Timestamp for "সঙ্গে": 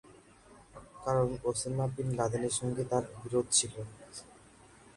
2.59-2.83